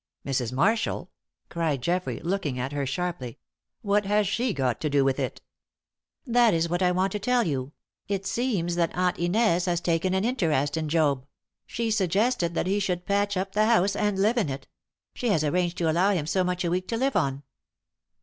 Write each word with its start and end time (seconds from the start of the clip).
"Mrs. 0.25 0.51
Marshall?" 0.51 1.11
cried 1.47 1.83
Geoffrey, 1.83 2.19
looking 2.21 2.57
at 2.57 2.71
her 2.71 2.87
sharply. 2.87 3.37
"What 3.83 4.07
has 4.07 4.27
she 4.27 4.51
got 4.51 4.81
to 4.81 4.89
do 4.89 5.05
with 5.05 5.19
it?" 5.19 5.41
"That 6.25 6.55
is 6.55 6.67
what 6.67 6.81
I 6.81 6.91
want 6.91 7.11
to 7.11 7.19
tell 7.19 7.43
you, 7.45 7.73
it 8.07 8.25
seems 8.25 8.73
that 8.77 8.95
Aunt 8.95 9.19
Inez 9.19 9.65
has 9.65 9.79
taken 9.79 10.15
an 10.15 10.25
interest 10.25 10.75
in 10.75 10.89
Job; 10.89 11.27
she 11.67 11.91
suggested 11.91 12.55
that 12.55 12.65
he 12.65 12.79
should 12.79 13.05
patch 13.05 13.37
up 13.37 13.51
the 13.51 13.67
house 13.67 13.95
and 13.95 14.17
live 14.19 14.39
in 14.39 14.49
it; 14.49 14.61
and 14.65 14.67
she 15.13 15.29
has 15.29 15.43
arranged 15.43 15.77
to 15.77 15.91
allow 15.91 16.09
him 16.09 16.25
so 16.25 16.43
much 16.43 16.65
a 16.65 16.71
week 16.71 16.87
to 16.87 16.97
live 16.97 17.15
on." 17.15 17.43